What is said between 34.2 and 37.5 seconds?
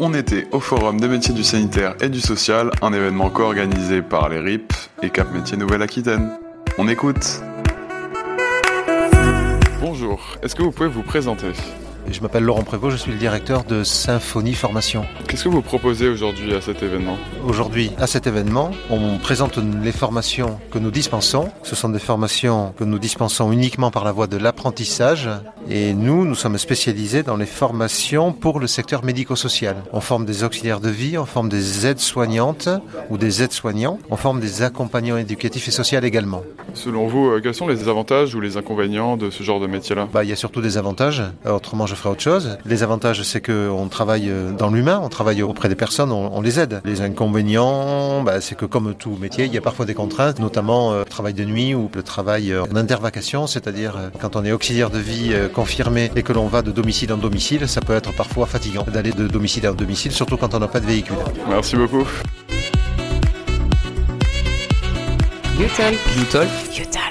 des accompagnants éducatifs et sociaux également. Selon vous, euh,